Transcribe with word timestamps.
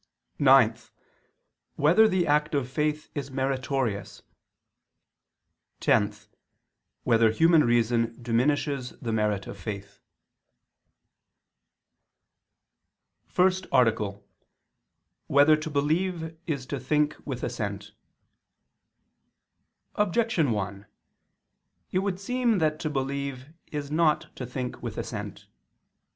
(9) 0.39 0.75
Whether 1.75 2.07
the 2.07 2.25
act 2.25 2.55
of 2.55 2.67
faith 2.67 3.11
is 3.13 3.29
meritorious? 3.29 4.23
(10) 5.79 6.15
Whether 7.03 7.29
human 7.29 7.63
reason 7.63 8.17
diminishes 8.19 8.97
the 8.99 9.11
merit 9.11 9.45
of 9.45 9.59
faith?_______________________ 9.59 9.99
FIRST 13.31 13.67
ARTICLE 13.71 14.07
[II 14.07 14.11
II, 14.11 14.19
Q. 14.19 14.21
2, 14.21 14.25
Art. 14.25 14.95
1] 15.27 15.35
Whether 15.35 15.55
to 15.57 15.69
Believe 15.69 16.37
Is 16.47 16.65
to 16.65 16.79
Think 16.79 17.15
with 17.23 17.43
Assent? 17.43 17.91
Objection 19.93 20.49
1: 20.49 20.87
It 21.91 21.99
would 21.99 22.19
seem 22.19 22.57
that 22.57 22.79
to 22.79 22.89
believe 22.89 23.49
is 23.67 23.91
not 23.91 24.35
to 24.35 24.47
think 24.47 24.81
with 24.81 24.97
assent. 24.97 25.45